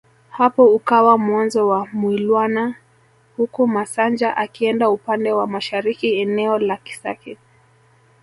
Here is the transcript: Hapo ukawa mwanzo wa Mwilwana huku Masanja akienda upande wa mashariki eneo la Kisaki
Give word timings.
Hapo 0.29 0.75
ukawa 0.75 1.17
mwanzo 1.17 1.67
wa 1.67 1.87
Mwilwana 1.93 2.75
huku 3.37 3.67
Masanja 3.67 4.37
akienda 4.37 4.89
upande 4.89 5.31
wa 5.31 5.47
mashariki 5.47 6.13
eneo 6.19 6.57
la 6.59 6.77
Kisaki 6.77 7.37